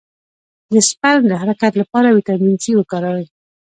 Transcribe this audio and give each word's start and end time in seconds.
د 0.71 0.73
سپرم 0.89 1.23
د 1.27 1.33
حرکت 1.41 1.73
لپاره 1.81 2.07
ویټامین 2.15 2.55
سي 2.63 2.71
وکاروئ 2.75 3.25